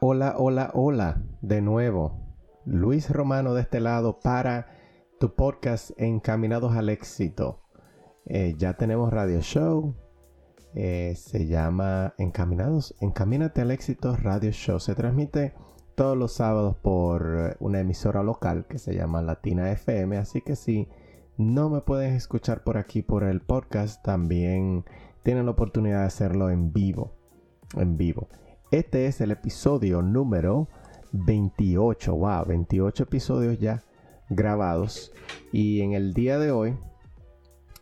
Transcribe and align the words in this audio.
Hola, 0.00 0.34
hola, 0.36 0.72
hola, 0.74 1.22
de 1.40 1.60
nuevo. 1.60 2.18
Luis 2.64 3.08
Romano 3.10 3.54
de 3.54 3.60
este 3.60 3.78
lado 3.78 4.18
para 4.18 4.66
tu 5.20 5.36
podcast 5.36 5.92
Encaminados 5.98 6.74
al 6.74 6.88
éxito. 6.88 7.60
Eh, 8.26 8.56
ya 8.58 8.72
tenemos 8.72 9.12
radio 9.12 9.40
show. 9.40 9.94
Eh, 10.74 11.14
se 11.16 11.46
llama 11.46 12.12
Encaminados, 12.18 12.96
Encamínate 13.00 13.60
al 13.60 13.70
éxito 13.70 14.16
radio 14.16 14.50
show. 14.50 14.80
Se 14.80 14.96
transmite 14.96 15.54
todos 15.94 16.16
los 16.16 16.32
sábados 16.32 16.74
por 16.74 17.56
una 17.60 17.78
emisora 17.78 18.24
local 18.24 18.66
que 18.68 18.78
se 18.78 18.96
llama 18.96 19.22
Latina 19.22 19.70
FM. 19.70 20.18
Así 20.18 20.40
que 20.40 20.56
si 20.56 20.88
no 21.36 21.70
me 21.70 21.82
puedes 21.82 22.14
escuchar 22.14 22.64
por 22.64 22.78
aquí 22.78 23.02
por 23.02 23.22
el 23.22 23.42
podcast, 23.42 24.04
también 24.04 24.84
tienen 25.22 25.44
la 25.44 25.52
oportunidad 25.52 26.00
de 26.00 26.06
hacerlo 26.06 26.50
en 26.50 26.72
vivo. 26.72 27.12
En 27.76 27.96
vivo. 27.96 28.28
Este 28.70 29.06
es 29.06 29.22
el 29.22 29.30
episodio 29.30 30.02
número 30.02 30.68
28, 31.12 32.14
wow, 32.14 32.44
28 32.44 33.04
episodios 33.04 33.58
ya 33.58 33.82
grabados. 34.28 35.10
Y 35.52 35.80
en 35.80 35.94
el 35.94 36.12
día 36.12 36.38
de 36.38 36.50
hoy 36.50 36.76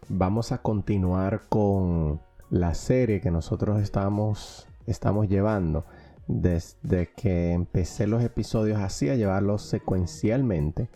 vamos 0.08 0.52
a 0.52 0.58
continuar 0.58 1.42
con 1.48 2.20
la 2.50 2.74
serie 2.74 3.20
que 3.20 3.32
nosotros 3.32 3.82
estamos, 3.82 4.68
estamos 4.86 5.28
llevando. 5.28 5.84
Desde 6.28 7.08
que 7.16 7.50
empecé 7.50 8.06
los 8.06 8.22
episodios 8.22 8.78
así 8.78 9.08
a 9.08 9.16
llevarlos 9.16 9.62
secuencialmente. 9.62 10.88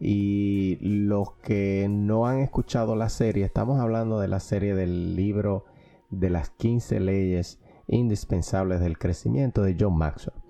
Y 0.00 0.78
los 0.80 1.32
que 1.42 1.86
no 1.90 2.26
han 2.26 2.38
escuchado 2.38 2.96
la 2.96 3.10
serie, 3.10 3.44
estamos 3.44 3.78
hablando 3.78 4.20
de 4.20 4.28
la 4.28 4.40
serie 4.40 4.74
del 4.74 5.16
libro 5.16 5.66
de 6.08 6.30
las 6.30 6.48
15 6.48 6.98
leyes 7.00 7.58
indispensables 7.86 8.80
del 8.80 8.98
crecimiento 8.98 9.62
de 9.62 9.76
John 9.78 9.96
Maxwell. 9.96 10.40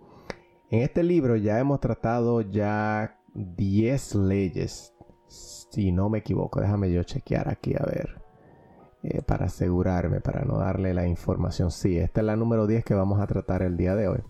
En 0.70 0.82
este 0.82 1.02
libro 1.02 1.36
ya 1.36 1.58
hemos 1.58 1.80
tratado 1.80 2.40
ya 2.40 3.18
10 3.34 4.14
leyes, 4.16 4.94
si 5.28 5.92
no 5.92 6.08
me 6.08 6.18
equivoco, 6.18 6.60
déjame 6.60 6.90
yo 6.92 7.02
chequear 7.02 7.48
aquí 7.48 7.74
a 7.74 7.84
ver, 7.84 8.22
eh, 9.02 9.22
para 9.22 9.46
asegurarme, 9.46 10.20
para 10.20 10.44
no 10.44 10.58
darle 10.58 10.94
la 10.94 11.06
información. 11.06 11.70
Sí, 11.70 11.98
esta 11.98 12.20
es 12.20 12.26
la 12.26 12.36
número 12.36 12.66
10 12.66 12.84
que 12.84 12.94
vamos 12.94 13.20
a 13.20 13.26
tratar 13.26 13.62
el 13.62 13.76
día 13.76 13.94
de 13.94 14.08
hoy. 14.08 14.22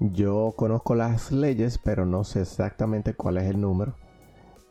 Yo 0.00 0.52
conozco 0.56 0.94
las 0.94 1.30
leyes, 1.30 1.78
pero 1.78 2.04
no 2.04 2.24
sé 2.24 2.40
exactamente 2.40 3.14
cuál 3.14 3.36
es 3.36 3.44
el 3.44 3.60
número, 3.60 3.94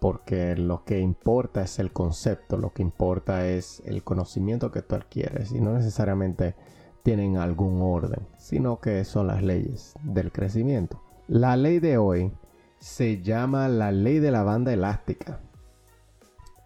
porque 0.01 0.55
lo 0.55 0.83
que 0.83 0.99
importa 0.99 1.61
es 1.61 1.77
el 1.77 1.93
concepto, 1.93 2.57
lo 2.57 2.73
que 2.73 2.81
importa 2.81 3.47
es 3.47 3.83
el 3.85 4.03
conocimiento 4.03 4.71
que 4.71 4.81
tú 4.81 4.95
adquieres 4.95 5.51
y 5.51 5.61
no 5.61 5.73
necesariamente 5.73 6.55
tienen 7.03 7.37
algún 7.37 7.83
orden, 7.83 8.27
sino 8.35 8.79
que 8.79 9.05
son 9.05 9.27
las 9.27 9.43
leyes 9.43 9.93
del 10.01 10.31
crecimiento. 10.31 10.99
La 11.27 11.55
ley 11.55 11.77
de 11.77 11.99
hoy 11.99 12.31
se 12.79 13.21
llama 13.21 13.67
la 13.67 13.91
ley 13.91 14.17
de 14.17 14.31
la 14.31 14.41
banda 14.41 14.73
elástica. 14.73 15.39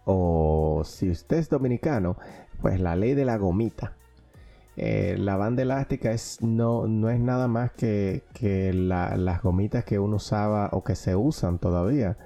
O 0.06 0.80
si 0.86 1.10
usted 1.10 1.36
es 1.36 1.50
dominicano, 1.50 2.16
pues 2.62 2.80
la 2.80 2.96
ley 2.96 3.12
de 3.12 3.26
la 3.26 3.36
gomita. 3.36 3.98
Eh, 4.78 5.16
la 5.18 5.36
banda 5.36 5.60
elástica 5.60 6.10
es, 6.10 6.40
no, 6.40 6.88
no 6.88 7.10
es 7.10 7.20
nada 7.20 7.48
más 7.48 7.72
que, 7.72 8.22
las 8.72 9.42
gomitas 9.42 9.84
que 9.84 9.98
uno 9.98 10.16
usaba 10.16 10.70
o 10.72 10.82
que 10.82 10.94
se 10.94 11.14
usan 11.16 11.58
todavía 11.58 12.16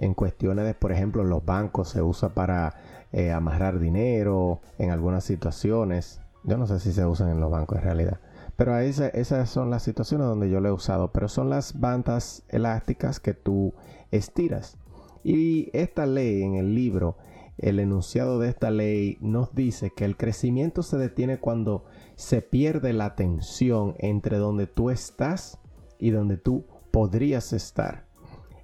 en 0.00 0.14
cuestiones 0.14 0.64
de, 0.64 0.72
por 0.72 0.92
ejemplo, 0.92 1.24
los 1.24 1.44
bancos 1.44 1.90
se 1.90 2.00
usa 2.00 2.30
para 2.30 2.74
eh, 3.12 3.32
amarrar 3.32 3.78
dinero 3.78 4.62
en 4.78 4.90
algunas 4.90 5.24
situaciones. 5.24 6.22
Yo 6.42 6.56
no 6.56 6.66
sé 6.66 6.80
si 6.80 6.92
se 6.92 7.04
usan 7.04 7.28
en 7.28 7.38
los 7.38 7.50
bancos 7.50 7.78
en 7.78 7.84
realidad. 7.84 8.18
Pero 8.56 8.78
esas 8.78 9.50
son 9.50 9.70
las 9.70 9.82
situaciones 9.82 10.26
donde 10.26 10.48
yo 10.48 10.60
lo 10.60 10.70
he 10.70 10.72
usado. 10.72 11.12
Pero 11.12 11.28
son 11.28 11.50
las 11.50 11.78
bandas 11.78 12.44
elásticas 12.48 13.20
que 13.20 13.34
tú 13.34 13.74
estiras. 14.10 14.78
Y 15.22 15.68
esta 15.74 16.06
ley 16.06 16.42
en 16.42 16.54
el 16.54 16.74
libro, 16.74 17.18
el 17.58 17.78
enunciado 17.78 18.38
de 18.38 18.48
esta 18.48 18.70
ley 18.70 19.18
nos 19.20 19.54
dice 19.54 19.90
que 19.94 20.06
el 20.06 20.16
crecimiento 20.16 20.82
se 20.82 20.96
detiene 20.96 21.40
cuando 21.40 21.84
se 22.16 22.40
pierde 22.40 22.94
la 22.94 23.16
tensión 23.16 23.96
entre 23.98 24.38
donde 24.38 24.66
tú 24.66 24.88
estás 24.88 25.58
y 25.98 26.08
donde 26.08 26.38
tú 26.38 26.64
podrías 26.90 27.52
estar. 27.52 28.06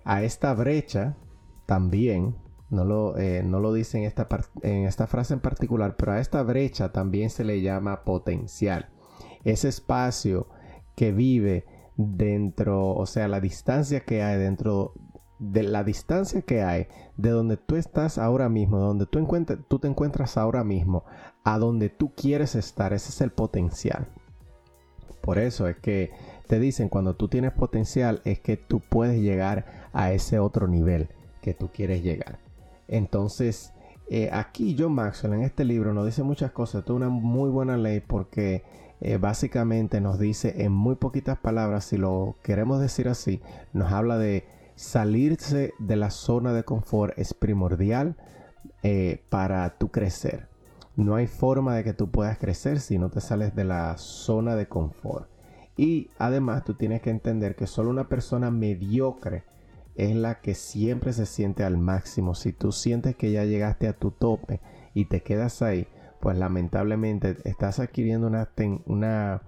A 0.05 0.23
esta 0.23 0.55
brecha 0.55 1.17
también 1.67 2.37
no 2.71 2.85
lo, 2.85 3.17
eh, 3.17 3.43
no 3.45 3.61
lo 3.61 3.73
dice 3.73 3.99
en 3.99 4.05
esta, 4.05 4.27
en 4.63 4.85
esta 4.85 5.07
frase 5.07 5.35
en 5.35 5.41
particular, 5.41 5.97
pero 5.97 6.13
a 6.13 6.21
esta 6.21 6.43
brecha 6.43 6.93
también 6.93 7.31
se 7.31 7.45
le 7.45 7.61
llama 7.61 8.05
potencial. 8.05 8.89
Ese 9.45 9.69
espacio 9.69 10.49
que 10.97 11.13
vive 11.13 11.65
dentro, 11.97 12.91
o 12.91 13.07
sea, 13.07 13.29
la 13.29 13.41
distancia 13.41 14.01
que 14.01 14.23
hay 14.23 14.39
dentro 14.39 14.95
de 15.39 15.63
la 15.63 15.85
distancia 15.85 16.41
que 16.43 16.63
hay 16.63 16.89
de 17.17 17.31
donde 17.31 17.57
tú 17.57 17.77
estás 17.77 18.19
ahora 18.19 18.49
mismo, 18.49 18.79
donde 18.79 19.07
tú, 19.07 19.27
tú 19.69 19.79
te 19.79 19.89
encuentras 19.89 20.37
ahora 20.37 20.65
mismo, 20.65 21.05
a 21.45 21.59
donde 21.59 21.91
tú 21.91 22.15
quieres 22.15 22.55
estar, 22.55 22.93
ese 22.93 23.11
es 23.11 23.21
el 23.21 23.31
potencial. 23.31 24.09
Por 25.21 25.39
eso 25.39 25.69
es 25.69 25.77
que 25.77 26.13
te 26.47 26.59
dicen 26.59 26.89
cuando 26.89 27.15
tú 27.17 27.29
tienes 27.29 27.53
potencial 27.53 28.23
es 28.25 28.41
que 28.41 28.57
tú 28.57 28.81
puedes 28.81 29.21
llegar 29.21 29.89
a 29.93 30.13
ese 30.13 30.39
otro 30.39 30.69
nivel 30.69 31.11
que 31.47 31.55
tú 31.55 31.71
quieres 31.73 32.03
llegar. 32.03 32.41
Entonces, 32.89 33.73
eh, 34.11 34.31
aquí 34.33 34.75
John 34.77 34.95
Maxwell 34.95 35.35
en 35.35 35.43
este 35.43 35.65
libro 35.65 35.95
nos 35.95 36.05
dice 36.05 36.25
muchas 36.25 36.51
cosas. 36.51 36.81
Esto 36.81 36.95
es 36.95 36.97
una 36.97 37.09
muy 37.09 37.51
buena 37.51 37.77
ley 37.77 38.01
porque 38.01 38.65
eh, 39.01 39.17
básicamente 39.17 40.01
nos 40.01 40.19
dice 40.19 40.65
en 40.65 40.73
muy 40.73 40.97
poquitas 40.97 41.39
palabras, 41.39 41.85
si 41.85 41.99
lo 41.99 42.35
queremos 42.43 42.81
decir 42.81 43.07
así, 43.09 43.41
nos 43.73 43.93
habla 43.93 44.19
de 44.19 44.45
salirse 44.75 45.73
de 45.79 45.95
la 45.95 46.11
zona 46.11 46.53
de 46.53 46.65
confort 46.65 47.17
es 47.17 47.33
primordial 47.33 48.17
eh, 48.83 49.23
para 49.29 49.79
tu 49.79 49.93
crecer. 49.93 50.49
No 50.97 51.15
hay 51.15 51.29
forma 51.29 51.77
de 51.77 51.85
que 51.85 51.93
tú 51.93 52.11
puedas 52.11 52.39
crecer 52.39 52.81
si 52.81 52.99
no 52.99 53.09
te 53.09 53.21
sales 53.21 53.55
de 53.55 53.63
la 53.63 53.97
zona 53.99 54.57
de 54.57 54.67
confort. 54.67 55.29
Y 55.77 56.11
además 56.19 56.65
tú 56.65 56.75
tienes 56.75 57.03
que 57.03 57.11
entender 57.11 57.55
que 57.55 57.69
solo 57.69 57.91
una 57.91 58.09
persona 58.09 58.51
mediocre 58.51 59.45
es 59.97 60.15
la 60.15 60.41
que 60.41 60.55
siempre 60.55 61.13
se 61.13 61.27
siente 61.27 61.65
al 61.65 61.79
máximo. 61.79 62.35
Si 62.35 62.53
tú 62.53 62.73
sientes 62.73 63.17
que 63.17 63.33
ya 63.33 63.45
llegaste 63.45 63.89
a 63.89 63.95
tu 63.95 64.11
tope 64.11 64.61
y 64.95 65.07
te 65.07 65.23
quedas 65.23 65.63
ahí, 65.63 65.89
pues 66.21 66.37
lamentablemente 66.37 67.37
estás 67.45 67.81
adquiriendo 67.81 68.27
una, 68.27 68.51
una, 68.87 69.43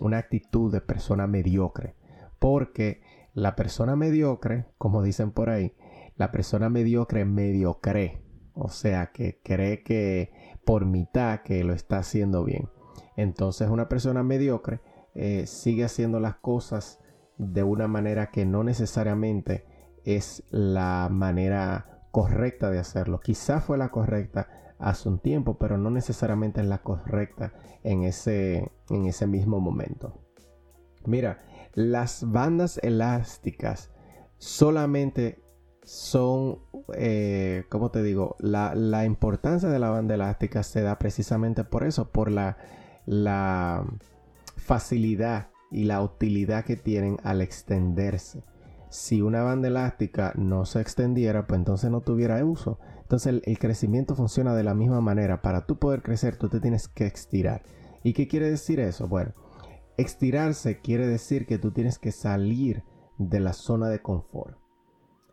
una 0.00 0.18
actitud 0.18 0.72
de 0.72 0.80
persona 0.80 1.26
mediocre. 1.26 1.94
Porque 2.38 3.02
la 3.34 3.54
persona 3.54 3.96
mediocre, 3.96 4.66
como 4.78 5.02
dicen 5.02 5.30
por 5.30 5.50
ahí, 5.50 5.74
la 6.16 6.32
persona 6.32 6.68
mediocre 6.68 7.24
medio 7.24 7.80
cree. 7.80 8.22
O 8.54 8.68
sea, 8.68 9.12
que 9.12 9.40
cree 9.42 9.82
que 9.82 10.32
por 10.64 10.84
mitad 10.84 11.40
que 11.42 11.64
lo 11.64 11.72
está 11.72 11.98
haciendo 11.98 12.44
bien. 12.44 12.68
Entonces 13.16 13.68
una 13.68 13.88
persona 13.88 14.22
mediocre 14.22 14.80
eh, 15.14 15.46
sigue 15.46 15.84
haciendo 15.84 16.20
las 16.20 16.36
cosas 16.36 16.98
de 17.38 17.62
una 17.62 17.88
manera 17.88 18.30
que 18.30 18.44
no 18.44 18.64
necesariamente 18.64 19.64
es 20.04 20.44
la 20.50 21.08
manera 21.10 22.00
correcta 22.10 22.70
de 22.70 22.78
hacerlo. 22.78 23.20
Quizá 23.20 23.60
fue 23.60 23.78
la 23.78 23.90
correcta 23.90 24.48
hace 24.78 25.08
un 25.08 25.18
tiempo, 25.18 25.58
pero 25.58 25.78
no 25.78 25.90
necesariamente 25.90 26.60
es 26.60 26.66
la 26.66 26.82
correcta 26.82 27.52
en 27.82 28.04
ese, 28.04 28.70
en 28.90 29.06
ese 29.06 29.26
mismo 29.26 29.60
momento. 29.60 30.20
Mira, 31.06 31.38
las 31.74 32.30
bandas 32.30 32.78
elásticas 32.82 33.90
solamente 34.38 35.42
son, 35.84 36.58
eh, 36.94 37.64
como 37.68 37.90
te 37.90 38.02
digo, 38.02 38.36
la, 38.38 38.74
la, 38.74 39.04
importancia 39.04 39.68
de 39.68 39.78
la 39.78 39.90
banda 39.90 40.14
elástica 40.14 40.62
se 40.62 40.82
da 40.82 40.98
precisamente 40.98 41.64
por 41.64 41.84
eso, 41.84 42.10
por 42.10 42.30
la, 42.30 42.56
la 43.04 43.84
facilidad 44.56 45.48
y 45.72 45.84
la 45.84 46.02
utilidad 46.02 46.64
que 46.64 46.76
tienen 46.76 47.18
al 47.24 47.40
extenderse 47.40 48.44
si 48.92 49.22
una 49.22 49.42
banda 49.42 49.68
elástica 49.68 50.34
no 50.36 50.66
se 50.66 50.82
extendiera, 50.82 51.46
pues 51.46 51.58
entonces 51.58 51.90
no 51.90 52.02
tuviera 52.02 52.44
uso. 52.44 52.78
Entonces 53.00 53.40
el, 53.42 53.58
crecimiento 53.58 54.14
funciona 54.14 54.54
de 54.54 54.64
la 54.64 54.74
misma 54.74 55.00
manera. 55.00 55.40
Para 55.40 55.64
tú 55.64 55.78
poder 55.78 56.02
crecer, 56.02 56.36
tú 56.36 56.50
te 56.50 56.60
tienes 56.60 56.88
que 56.88 57.06
estirar. 57.06 57.62
¿Y 58.02 58.12
qué 58.12 58.28
quiere 58.28 58.50
decir 58.50 58.80
eso? 58.80 59.08
Bueno, 59.08 59.32
estirarse 59.96 60.80
quiere 60.80 61.06
decir 61.06 61.46
que 61.46 61.58
tú 61.58 61.70
tienes 61.70 61.98
que 61.98 62.12
salir 62.12 62.84
de 63.16 63.40
la 63.40 63.54
zona 63.54 63.88
de 63.88 64.02
confort. 64.02 64.58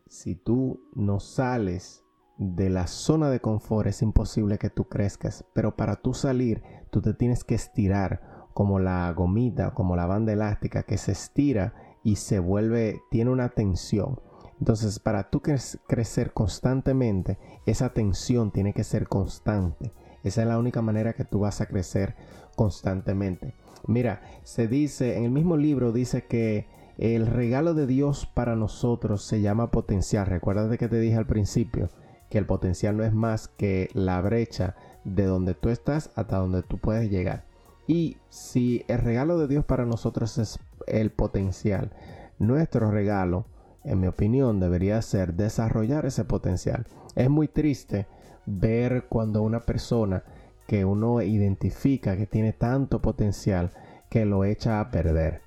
Si 0.07 0.35
tú 0.35 0.79
no 0.95 1.19
sales 1.19 2.05
de 2.37 2.69
la 2.69 2.87
zona 2.87 3.29
de 3.29 3.41
confort, 3.41 3.89
es 3.89 4.01
imposible 4.01 4.57
que 4.57 4.69
tú 4.69 4.85
crezcas. 4.85 5.43
Pero 5.53 5.75
para 5.75 5.97
tú 5.97 6.13
salir, 6.13 6.63
tú 6.91 7.01
te 7.01 7.13
tienes 7.13 7.43
que 7.43 7.55
estirar 7.55 8.47
como 8.53 8.79
la 8.79 9.11
gomita, 9.11 9.73
como 9.73 9.97
la 9.97 10.05
banda 10.05 10.31
elástica 10.31 10.83
que 10.83 10.97
se 10.97 11.11
estira 11.11 11.73
y 12.09 12.15
se 12.15 12.39
vuelve, 12.39 13.03
tiene 13.11 13.29
una 13.29 13.49
tensión. 13.49 14.19
Entonces, 14.59 14.97
para 14.97 15.29
tú 15.29 15.41
crecer 15.41 16.33
constantemente, 16.33 17.37
esa 17.67 17.93
tensión 17.93 18.51
tiene 18.51 18.73
que 18.73 18.83
ser 18.83 19.07
constante. 19.07 19.91
Esa 20.23 20.41
es 20.41 20.47
la 20.47 20.57
única 20.57 20.81
manera 20.81 21.13
que 21.13 21.23
tú 21.23 21.41
vas 21.41 21.61
a 21.61 21.67
crecer 21.67 22.15
constantemente. 22.55 23.53
Mira, 23.85 24.21
se 24.43 24.67
dice, 24.67 25.17
en 25.17 25.25
el 25.25 25.29
mismo 25.29 25.55
libro 25.55 25.91
dice 25.91 26.25
que 26.25 26.67
el 26.97 27.27
regalo 27.27 27.75
de 27.75 27.85
Dios 27.85 28.25
para 28.25 28.55
nosotros 28.55 29.23
se 29.23 29.41
llama 29.41 29.69
potencial. 29.69 30.25
Recuerda 30.25 30.75
que 30.77 30.89
te 30.89 30.99
dije 30.99 31.15
al 31.15 31.27
principio 31.27 31.89
que 32.31 32.39
el 32.39 32.47
potencial 32.47 32.97
no 32.97 33.03
es 33.03 33.13
más 33.13 33.47
que 33.49 33.89
la 33.93 34.19
brecha 34.19 34.75
de 35.03 35.25
donde 35.25 35.53
tú 35.53 35.69
estás 35.69 36.09
hasta 36.15 36.37
donde 36.37 36.63
tú 36.63 36.79
puedes 36.79 37.11
llegar. 37.11 37.48
Y 37.89 38.17
si 38.29 38.85
el 38.87 38.99
regalo 38.99 39.39
de 39.39 39.47
Dios 39.47 39.65
para 39.65 39.83
nosotros 39.83 40.37
es 40.37 40.59
el 40.85 41.09
potencial, 41.09 41.89
nuestro 42.37 42.91
regalo, 42.91 43.45
en 43.83 43.99
mi 43.99 44.05
opinión, 44.05 44.59
debería 44.59 45.01
ser 45.01 45.33
desarrollar 45.33 46.05
ese 46.05 46.23
potencial. 46.23 46.85
Es 47.15 47.31
muy 47.31 47.47
triste 47.47 48.05
ver 48.45 49.05
cuando 49.09 49.41
una 49.41 49.61
persona 49.61 50.23
que 50.67 50.85
uno 50.85 51.23
identifica 51.23 52.15
que 52.15 52.27
tiene 52.27 52.53
tanto 52.53 53.01
potencial 53.01 53.71
que 54.11 54.23
lo 54.23 54.45
echa 54.45 54.81
a 54.81 54.91
perder. 54.91 55.41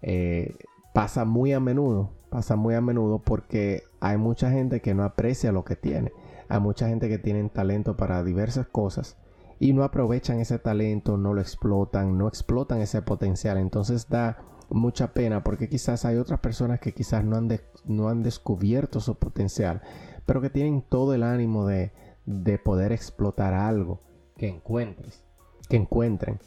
Eh, 0.00 0.54
pasa 0.94 1.24
muy 1.24 1.52
a 1.52 1.58
menudo, 1.58 2.12
pasa 2.30 2.54
muy 2.54 2.76
a 2.76 2.80
menudo 2.80 3.18
porque 3.18 3.82
hay 3.98 4.18
mucha 4.18 4.52
gente 4.52 4.80
que 4.80 4.94
no 4.94 5.02
aprecia 5.02 5.50
lo 5.50 5.64
que 5.64 5.74
tiene. 5.74 6.12
Hay 6.48 6.60
mucha 6.60 6.86
gente 6.86 7.08
que 7.08 7.18
tiene 7.18 7.48
talento 7.48 7.96
para 7.96 8.22
diversas 8.22 8.68
cosas 8.68 9.16
y 9.58 9.72
no 9.72 9.84
aprovechan 9.84 10.40
ese 10.40 10.58
talento, 10.58 11.16
no 11.16 11.34
lo 11.34 11.40
explotan, 11.40 12.16
no 12.16 12.28
explotan 12.28 12.80
ese 12.80 13.02
potencial. 13.02 13.58
Entonces 13.58 14.08
da 14.08 14.38
mucha 14.70 15.12
pena 15.12 15.42
porque 15.42 15.68
quizás 15.68 16.04
hay 16.04 16.16
otras 16.16 16.40
personas 16.40 16.80
que 16.80 16.92
quizás 16.92 17.24
no 17.24 17.36
han, 17.36 17.48
no 17.84 18.08
han 18.08 18.22
descubierto 18.22 19.00
su 19.00 19.16
potencial, 19.16 19.82
pero 20.26 20.40
que 20.40 20.50
tienen 20.50 20.82
todo 20.82 21.14
el 21.14 21.22
ánimo 21.22 21.66
de, 21.66 21.92
de 22.26 22.58
poder 22.58 22.92
explotar 22.92 23.54
algo 23.54 24.00
que 24.36 24.48
encuentres, 24.48 25.24
que 25.68 25.76
encuentren. 25.76 26.38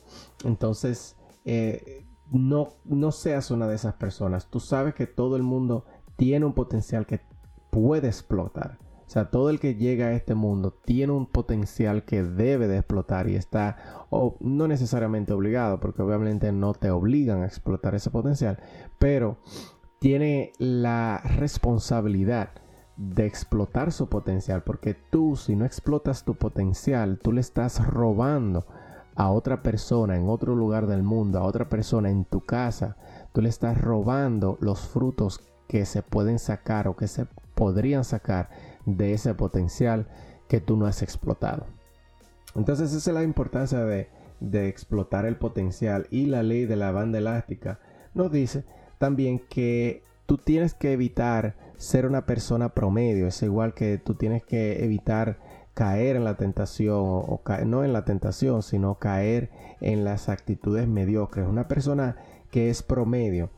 Entonces, 0.46 1.18
eh, 1.46 2.06
no, 2.32 2.70
no 2.86 3.12
seas 3.12 3.52
una 3.52 3.68
de 3.68 3.76
esas 3.76 3.96
personas. 3.96 4.50
Tú 4.50 4.60
sabes 4.60 4.96
que 4.96 5.08
todo 5.08 5.36
el 5.36 5.44
mundo 5.44 5.86
tiene 6.16 6.46
un 6.46 6.54
potencial 6.54 7.06
que 7.06 7.20
puede 7.72 8.08
explotar. 8.08 8.80
O 9.12 9.14
sea, 9.14 9.30
todo 9.30 9.50
el 9.50 9.60
que 9.60 9.76
llega 9.76 10.06
a 10.06 10.14
este 10.14 10.36
mundo 10.36 10.72
tiene 10.86 11.12
un 11.12 11.26
potencial 11.26 12.06
que 12.06 12.24
debe 12.24 12.70
de 12.70 12.78
explotar 12.78 13.28
y 13.28 13.36
está 13.36 14.06
o 14.10 14.38
no 14.40 14.70
necesariamente 14.70 15.34
obligado, 15.34 15.82
porque 15.82 16.02
obviamente 16.02 16.54
no 16.54 16.74
te 16.74 16.92
obligan 16.92 17.42
a 17.42 17.46
explotar 17.46 17.94
ese 17.94 18.10
potencial, 18.10 18.60
pero 19.00 19.36
tiene 20.00 20.54
la 20.60 21.18
responsabilidad 21.26 22.52
de 22.96 23.26
explotar 23.26 23.92
su 23.92 24.08
potencial, 24.08 24.64
porque 24.64 24.94
tú 24.94 25.36
si 25.36 25.58
no 25.58 25.66
explotas 25.66 26.24
tu 26.24 26.36
potencial, 26.36 27.20
tú 27.22 27.34
le 27.34 27.42
estás 27.42 27.86
robando 27.86 28.66
a 29.16 29.30
otra 29.30 29.62
persona 29.62 30.16
en 30.16 30.30
otro 30.30 30.56
lugar 30.56 30.88
del 30.88 31.04
mundo, 31.04 31.38
a 31.38 31.44
otra 31.44 31.68
persona 31.68 32.10
en 32.10 32.24
tu 32.24 32.46
casa, 32.46 32.96
tú 33.34 33.42
le 33.42 33.50
estás 33.50 33.78
robando 33.82 34.58
los 34.62 34.80
frutos 34.80 35.42
que 35.68 35.86
se 35.86 36.02
pueden 36.02 36.40
sacar 36.40 36.88
o 36.88 36.96
que 36.96 37.10
se 37.10 37.28
podrían 37.56 38.06
sacar 38.06 38.71
de 38.86 39.14
ese 39.14 39.34
potencial 39.34 40.08
que 40.48 40.60
tú 40.60 40.78
no 40.78 40.86
has 40.86 41.02
explotado. 41.02 41.66
Entonces 42.56 42.94
esa 42.94 43.12
es 43.12 43.14
la 43.14 43.24
importancia 43.24 43.80
de, 43.86 44.10
explotar 44.68 45.26
el 45.26 45.38
potencial 45.38 46.08
y 46.10 46.26
la 46.26 46.44
ley 46.44 46.66
de 46.66 46.76
la 46.76 46.92
banda 46.92 47.20
elástica 47.20 47.80
nos 48.16 48.32
dice 48.32 48.66
también 48.98 49.40
que 49.40 50.02
tú 50.26 50.38
tienes 50.38 50.74
que 50.74 50.94
evitar 50.94 51.56
ser 51.78 52.06
una 52.06 52.26
persona 52.26 52.70
promedio, 52.70 53.28
es 53.28 53.42
igual 53.44 53.74
que 53.74 53.98
tú 53.98 54.16
tienes 54.16 54.44
que 54.44 54.84
evitar 54.84 55.38
caer 55.74 56.16
en 56.16 56.24
la 56.24 56.38
tentación 56.38 56.98
o, 57.00 57.42
no 57.66 57.84
en 57.84 57.94
la 57.94 58.04
tentación, 58.04 58.62
sino 58.62 58.96
caer 58.96 59.50
en 59.80 60.04
las 60.04 60.30
actitudes 60.30 60.88
mediocres. 60.88 61.48
Una 61.48 61.68
persona 61.68 62.18
que 62.52 62.70
es 62.70 62.84
promedio, 62.84 63.50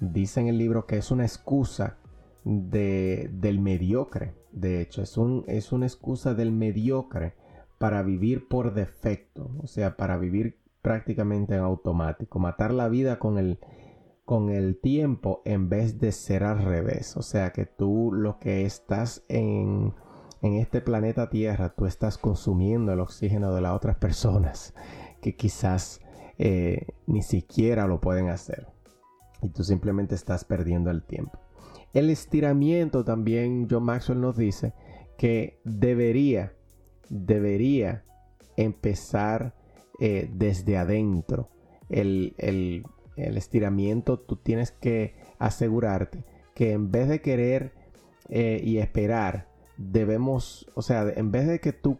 dice 0.00 0.40
en 0.40 0.48
el 0.48 0.58
libro 0.58 0.86
que 0.86 0.96
es 0.96 1.10
una 1.10 1.24
excusa 1.24 1.98
de, 2.44 3.28
del 3.32 3.60
mediocre. 3.60 4.34
De 4.58 4.80
hecho, 4.80 5.02
es, 5.02 5.16
un, 5.16 5.44
es 5.46 5.70
una 5.70 5.86
excusa 5.86 6.34
del 6.34 6.50
mediocre 6.50 7.34
para 7.78 8.02
vivir 8.02 8.48
por 8.48 8.74
defecto, 8.74 9.52
o 9.62 9.68
sea, 9.68 9.96
para 9.96 10.18
vivir 10.18 10.58
prácticamente 10.82 11.54
en 11.54 11.60
automático, 11.60 12.40
matar 12.40 12.72
la 12.72 12.88
vida 12.88 13.20
con 13.20 13.38
el, 13.38 13.60
con 14.24 14.50
el 14.50 14.80
tiempo 14.80 15.42
en 15.44 15.68
vez 15.68 16.00
de 16.00 16.10
ser 16.10 16.42
al 16.42 16.58
revés. 16.64 17.16
O 17.16 17.22
sea, 17.22 17.52
que 17.52 17.66
tú 17.66 18.10
lo 18.12 18.40
que 18.40 18.64
estás 18.64 19.24
en, 19.28 19.94
en 20.42 20.54
este 20.54 20.80
planeta 20.80 21.30
Tierra, 21.30 21.74
tú 21.76 21.86
estás 21.86 22.18
consumiendo 22.18 22.92
el 22.92 23.00
oxígeno 23.00 23.54
de 23.54 23.60
las 23.60 23.76
otras 23.76 23.96
personas 23.96 24.74
que 25.20 25.36
quizás 25.36 26.00
eh, 26.36 26.88
ni 27.06 27.22
siquiera 27.22 27.86
lo 27.86 28.00
pueden 28.00 28.28
hacer. 28.28 28.66
Y 29.40 29.50
tú 29.50 29.62
simplemente 29.62 30.16
estás 30.16 30.44
perdiendo 30.44 30.90
el 30.90 31.04
tiempo. 31.04 31.38
El 31.98 32.10
estiramiento 32.10 33.04
también, 33.04 33.66
John 33.68 33.82
Maxwell 33.82 34.20
nos 34.20 34.36
dice 34.36 34.72
que 35.16 35.58
debería, 35.64 36.52
debería 37.08 38.04
empezar 38.56 39.56
eh, 39.98 40.30
desde 40.32 40.76
adentro. 40.76 41.48
El, 41.88 42.84
estiramiento 43.16 44.20
tú 44.20 44.36
tienes 44.36 44.70
que 44.70 45.16
asegurarte 45.40 46.22
que 46.54 46.70
en 46.70 46.92
vez 46.92 47.08
de 47.08 47.20
querer 47.20 47.72
eh, 48.28 48.60
y 48.62 48.78
esperar, 48.78 49.48
debemos, 49.76 50.70
o 50.76 50.82
sea, 50.82 51.02
en 51.16 51.32
vez 51.32 51.48
de 51.48 51.58
que 51.58 51.72
tú 51.72 51.98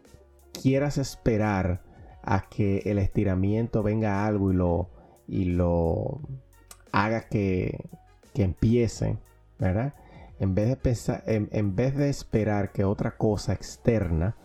quieras 0.53 0.97
esperar 0.97 1.83
a 2.23 2.47
que 2.47 2.83
el 2.85 2.99
estiramiento 2.99 3.83
venga 3.83 4.25
algo 4.25 4.49
y 4.49 4.55
lo, 4.55 4.89
y 5.27 5.43
lo 5.43 6.21
haga 6.93 7.27
que, 7.27 7.83
que 8.33 8.43
empiece, 8.43 9.17
¿verdad? 9.59 9.93
En 10.39 10.55
vez 10.55 10.69
de, 10.69 10.75
pensar, 10.77 11.23
en, 11.27 11.75
vez 11.75 11.95
de 11.95 12.09
esperar 12.09 12.71
que 12.71 12.85
otra 12.85 13.17
cosa 13.17 13.53
externa 13.53 14.37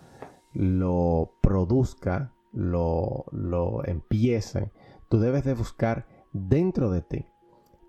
lo 0.52 1.38
produzca, 1.40 2.33
lo, 2.52 3.26
lo 3.30 3.85
empiece, 3.87 4.73
tú 5.09 5.21
debes 5.21 5.44
de 5.44 5.54
buscar 5.54 6.06
dentro 6.33 6.90
de 6.90 7.02
ti. 7.02 7.26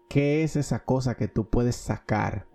¿Qué 0.08 0.44
es 0.44 0.56
esa 0.56 0.86
cosa 0.86 1.16
que 1.16 1.28
tú 1.28 1.50
puedes 1.50 1.76
sacar 1.76 2.48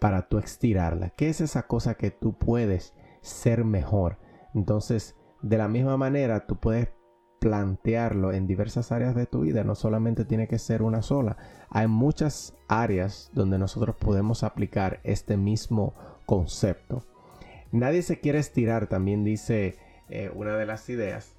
para 0.00 0.28
tú 0.28 0.38
estirarla? 0.38 1.10
¿Qué 1.10 1.28
es 1.28 1.42
esa 1.42 1.66
cosa 1.66 1.94
que 1.94 2.10
tú 2.10 2.38
puedes 2.38 2.94
ser 3.20 3.64
mejor? 3.64 4.18
Entonces, 4.54 5.16
de 5.42 5.58
la 5.58 5.68
misma 5.68 5.98
manera, 5.98 6.46
tú 6.46 6.56
puedes 6.56 6.88
plantearlo 7.44 8.32
en 8.32 8.46
diversas 8.46 8.90
áreas 8.90 9.14
de 9.14 9.26
tu 9.26 9.40
vida, 9.40 9.64
no 9.64 9.74
solamente 9.74 10.24
tiene 10.24 10.48
que 10.48 10.58
ser 10.58 10.80
una 10.80 11.02
sola. 11.02 11.36
Hay 11.68 11.88
muchas 11.88 12.54
áreas 12.68 13.30
donde 13.34 13.58
nosotros 13.58 13.96
podemos 13.96 14.42
aplicar 14.42 15.00
este 15.04 15.36
mismo 15.36 15.92
concepto. 16.24 17.04
Nadie 17.70 18.00
se 18.00 18.18
quiere 18.18 18.38
estirar, 18.38 18.86
también 18.86 19.24
dice 19.24 19.76
eh, 20.08 20.30
una 20.34 20.56
de 20.56 20.64
las 20.64 20.88
ideas 20.88 21.34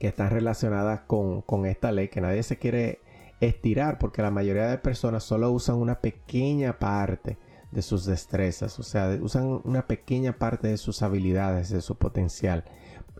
que 0.00 0.08
están 0.08 0.30
relacionadas 0.30 1.02
con, 1.02 1.42
con 1.42 1.64
esta 1.64 1.92
ley, 1.92 2.08
que 2.08 2.20
nadie 2.20 2.42
se 2.42 2.58
quiere 2.58 2.98
estirar 3.38 3.98
porque 4.00 4.20
la 4.20 4.32
mayoría 4.32 4.66
de 4.66 4.78
personas 4.78 5.22
solo 5.22 5.48
usan 5.52 5.76
una 5.76 6.00
pequeña 6.00 6.80
parte 6.80 7.38
de 7.70 7.82
sus 7.82 8.04
destrezas, 8.04 8.80
o 8.80 8.82
sea, 8.82 9.16
usan 9.22 9.60
una 9.62 9.86
pequeña 9.86 10.38
parte 10.38 10.66
de 10.66 10.76
sus 10.76 11.02
habilidades, 11.02 11.70
de 11.70 11.82
su 11.82 11.94
potencial 11.98 12.64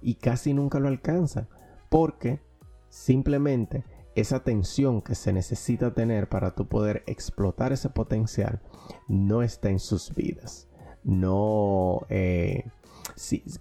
y 0.03 0.17
casi 0.17 0.55
nunca 0.55 0.81
lo 0.81 0.89
alcanzan 0.89 1.47
porque 1.95 2.41
simplemente 2.89 3.85
esa 4.17 4.43
tensión 4.43 5.01
que 5.01 5.15
se 5.15 5.33
necesita 5.33 5.95
tener 5.95 6.29
para 6.29 6.57
tú 6.57 6.67
poder 6.67 7.05
explotar 7.07 7.73
ese 7.73 7.89
potencial 7.89 8.61
no 9.07 9.45
está 9.45 9.71
en 9.71 9.79
sus 9.79 10.13
vidas. 10.13 10.69
No, 11.05 12.01
eh, 12.09 12.65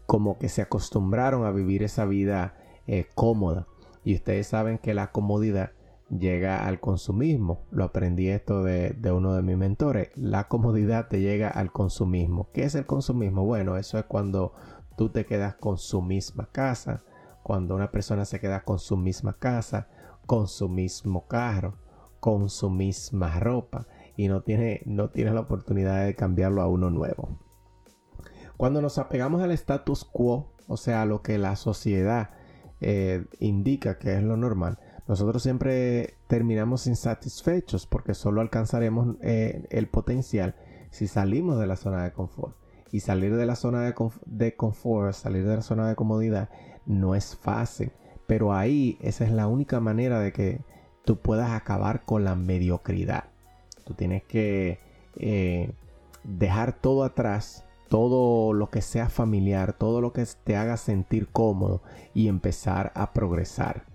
como 0.07 0.39
que 0.39 0.49
se 0.49 0.63
acostumbraron 0.63 1.45
a 1.45 1.51
vivir 1.51 1.83
esa 1.83 2.05
vida 2.05 2.55
eh, 2.87 3.05
cómoda. 3.13 3.67
Y 4.03 4.15
ustedes 4.15 4.47
saben 4.47 4.79
que 4.79 4.95
la 4.95 5.11
comodidad 5.11 5.73
llega 6.09 6.65
al 6.65 6.79
consumismo. 6.79 7.67
Lo 7.69 7.83
aprendí 7.83 8.29
esto 8.29 8.63
de, 8.63 8.97
uno 9.11 9.35
de 9.35 9.43
mis 9.43 9.57
mentores. 9.57 10.09
La 10.15 10.47
comodidad 10.47 11.07
te 11.07 11.21
llega 11.21 11.49
al 11.49 11.71
consumismo. 11.71 12.49
¿Qué 12.51 12.63
es 12.63 12.73
el 12.73 12.87
consumismo? 12.87 13.45
Bueno, 13.45 13.77
eso 13.77 13.99
es 13.99 14.05
cuando 14.05 14.53
tú 14.97 15.09
te 15.09 15.27
quedas 15.27 15.53
con 15.53 15.77
su 15.77 16.01
misma 16.01 16.49
casa, 16.51 17.03
cuando 17.43 17.75
una 17.75 17.91
persona 17.91 18.25
se 18.25 18.39
queda 18.39 18.63
con 18.63 18.79
su 18.79 18.97
misma 18.97 19.33
casa, 19.33 19.87
con 20.25 20.47
su 20.47 20.69
mismo 20.69 21.27
carro, 21.27 21.77
con 22.19 22.49
su 22.49 22.69
misma 22.69 23.39
ropa 23.39 23.85
y 24.15 24.29
no 24.29 24.41
tiene, 24.41 24.81
no 24.85 25.09
tiene 25.09 25.33
la 25.33 25.41
oportunidad 25.41 26.05
de 26.05 26.15
cambiarlo 26.15 26.61
a 26.61 26.67
uno 26.67 26.89
nuevo. 26.89 27.37
Cuando 28.57 28.81
nos 28.81 28.97
apegamos 28.97 29.41
al 29.41 29.51
status 29.51 30.05
quo, 30.05 30.53
o 30.67 30.77
sea, 30.77 31.01
a 31.01 31.05
lo 31.05 31.21
que 31.21 31.37
la 31.37 31.55
sociedad 31.55 32.29
eh, 32.79 33.25
indica 33.39 33.97
que 33.97 34.15
es 34.15 34.23
lo 34.23 34.37
normal, 34.37 34.79
nosotros 35.07 35.43
siempre 35.43 36.15
terminamos 36.27 36.87
insatisfechos 36.87 37.87
porque 37.87 38.13
solo 38.13 38.39
alcanzaremos 38.39 39.17
eh, 39.21 39.67
el 39.69 39.89
potencial 39.89 40.55
si 40.91 41.07
salimos 41.07 41.59
de 41.59 41.67
la 41.67 41.75
zona 41.75 42.03
de 42.03 42.13
confort. 42.13 42.55
Y 42.91 42.99
salir 42.99 43.35
de 43.35 43.47
la 43.47 43.55
zona 43.55 43.81
de, 43.81 43.95
de 44.27 44.55
confort, 44.55 45.13
salir 45.13 45.47
de 45.47 45.55
la 45.55 45.61
zona 45.63 45.89
de 45.89 45.95
comodidad, 45.95 46.49
no 46.85 47.15
es 47.15 47.35
fácil. 47.35 47.91
Pero 48.27 48.53
ahí 48.53 48.97
esa 49.01 49.25
es 49.25 49.31
la 49.31 49.47
única 49.47 49.79
manera 49.79 50.19
de 50.19 50.31
que 50.31 50.61
tú 51.05 51.17
puedas 51.17 51.51
acabar 51.51 52.05
con 52.05 52.23
la 52.23 52.35
mediocridad. 52.35 53.25
Tú 53.85 53.93
tienes 53.93 54.23
que 54.23 54.79
eh, 55.17 55.73
dejar 56.23 56.73
todo 56.73 57.03
atrás, 57.03 57.65
todo 57.89 58.53
lo 58.53 58.69
que 58.69 58.81
sea 58.81 59.09
familiar, 59.09 59.73
todo 59.73 60.01
lo 60.01 60.13
que 60.13 60.25
te 60.43 60.55
haga 60.55 60.77
sentir 60.77 61.27
cómodo 61.27 61.81
y 62.13 62.27
empezar 62.27 62.91
a 62.95 63.13
progresar. 63.13 63.85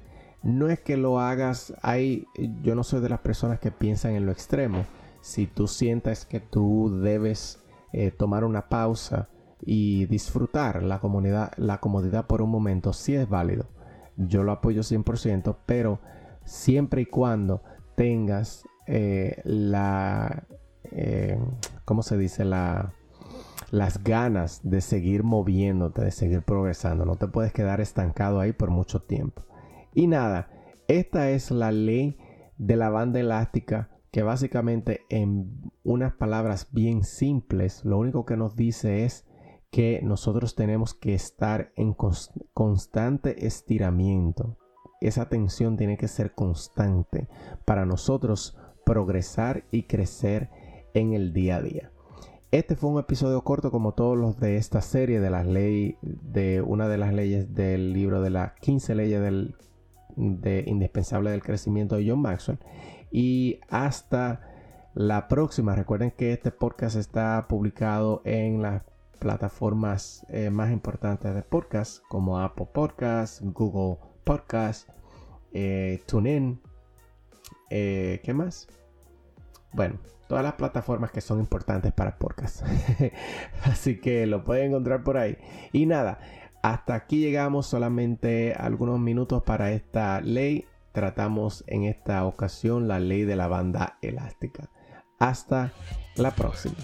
No 0.43 0.69
es 0.69 0.79
que 0.81 0.97
lo 0.97 1.19
hagas, 1.19 1.75
hay, 1.83 2.27
yo 2.63 2.75
no 2.75 2.85
soy 2.85 3.01
de 3.01 3.09
las 3.09 3.21
personas 3.21 3.59
que 3.59 3.73
piensan 3.73 4.13
en 4.13 4.27
lo 4.27 4.33
extremo. 4.33 4.85
Si 5.21 5.47
tú 5.47 5.67
sientas 5.67 6.25
que 6.27 6.39
tú 6.39 7.01
debes 7.03 7.61
eh, 7.93 8.13
tomar 8.13 8.45
una 8.45 8.69
pausa 8.69 9.29
y 9.65 10.07
disfrutar 10.07 10.83
la, 10.83 11.01
comunidad, 11.01 11.53
la 11.57 11.79
comodidad 11.79 12.27
por 12.27 12.43
un 12.43 12.51
momento, 12.51 12.93
sí 12.93 13.15
es 13.15 13.29
válido. 13.29 13.67
Yo 14.17 14.43
lo 14.43 14.53
apoyo 14.53 14.83
100%, 14.83 15.57
pero 15.67 16.01
siempre 16.45 17.03
y 17.03 17.07
cuando 17.07 17.63
tengas 17.95 18.65
eh, 18.87 19.41
la, 19.45 20.45
eh, 20.85 21.39
¿cómo 21.85 22.03
se 22.03 22.17
dice? 22.17 22.45
La, 22.45 22.93
las 23.71 24.03
ganas 24.03 24.61
de 24.63 24.81
seguir 24.81 25.25
moviéndote, 25.25 26.03
de 26.03 26.11
seguir 26.11 26.43
progresando. 26.43 27.05
No 27.05 27.17
te 27.17 27.29
puedes 27.29 27.53
quedar 27.53 27.81
estancado 27.81 28.41
ahí 28.41 28.53
por 28.53 28.71
mucho 28.71 29.01
tiempo. 29.01 29.43
Y 29.95 30.07
nada, 30.07 30.49
esta 30.89 31.31
es 31.31 31.51
la 31.51 31.71
ley 31.71 32.17
de 32.57 32.77
la 32.77 32.89
banda 32.89 33.21
elástica 33.21 33.91
que 34.11 34.23
básicamente 34.23 35.03
en 35.11 35.71
unas 35.85 36.15
palabras 36.15 36.69
bien 36.73 37.05
simples, 37.05 37.85
lo 37.85 37.99
único 37.99 38.25
que 38.25 38.37
nos 38.37 38.57
dice 38.57 39.05
es 39.05 39.27
que 39.71 40.01
nosotros 40.03 40.55
tenemos 40.55 40.95
que 40.95 41.15
estar 41.15 41.73
en 41.77 41.95
constante 42.55 43.47
estiramiento. 43.47 44.57
Esa 45.01 45.29
tensión 45.29 45.77
tiene 45.77 45.97
que 45.97 46.09
ser 46.09 46.35
constante 46.35 47.29
para 47.65 47.87
nosotros 47.87 48.57
progresar 48.85 49.65
y 49.71 49.85
crecer 49.85 50.51
en 50.95 51.13
el 51.13 51.33
día 51.33 51.57
a 51.57 51.63
día. 51.63 51.93
Este 52.51 52.77
fue 52.77 52.91
un 52.91 52.99
episodio 52.99 53.45
corto 53.45 53.71
como 53.71 53.93
todos 53.93 54.17
los 54.17 54.41
de 54.41 54.57
esta 54.57 54.81
serie 54.81 55.21
de 55.21 55.29
las 55.29 55.47
leyes 55.47 55.97
de 56.01 56.63
una 56.63 56.89
de 56.89 56.97
las 56.97 57.13
leyes 57.13 57.55
del 57.55 57.93
libro 57.93 58.23
de 58.23 58.31
las 58.31 58.55
15 58.61 58.95
leyes 58.95 59.21
del 59.21 59.55
de 60.17 60.65
indispensable 60.67 61.31
del 61.31 61.43
crecimiento 61.43 61.97
de 61.97 62.09
John 62.09 62.21
Maxwell 62.21 62.59
y 63.11 63.61
hasta 63.69 64.41
la 64.95 65.29
próxima. 65.29 65.77
Recuerden 65.77 66.11
que 66.11 66.33
este 66.33 66.51
podcast 66.51 66.97
está 66.97 67.47
publicado 67.49 68.23
en 68.25 68.63
las 68.63 68.83
plataformas 69.19 70.25
eh, 70.29 70.51
más 70.51 70.71
importantes 70.71 71.35
de 71.35 71.43
podcast 71.43 72.03
como 72.09 72.39
Apple 72.41 72.69
Podcast, 72.73 73.41
Google 73.43 73.99
Podcast, 74.25 74.89
eh, 75.53 76.03
TuneIn, 76.07 76.61
eh, 77.71 78.21
¿qué 78.25 78.35
más? 78.35 78.69
Bueno, 79.73 79.99
todas 80.29 80.45
las 80.45 80.55
plataformas 80.55 81.11
que 81.11 81.21
son 81.21 81.41
importantes 81.41 81.93
para 81.93 82.19
podcast. 82.19 82.63
Así 83.65 84.01
que 84.01 84.27
lo 84.27 84.45
pueden 84.45 84.69
encontrar 84.69 85.03
por 85.03 85.17
ahí. 85.17 85.37
Y 85.73 85.87
nada, 85.87 86.21
hasta 86.63 86.95
aquí 86.95 87.21
llegamos 87.21 87.67
solamente 87.67 88.55
algunos 88.55 88.99
minutos 88.99 89.43
para 89.43 89.73
esta 89.73 90.21
ley. 90.21 90.67
Tratamos 90.93 91.65
en 91.67 91.85
esta 91.85 92.25
ocasión 92.25 92.89
la 92.89 92.99
ley 92.99 93.25
de 93.25 93.37
la 93.37 93.49
banda 93.49 93.99
elástica. 94.03 94.71
Hasta 95.19 95.73
la 96.17 96.31
próxima. 96.31 96.77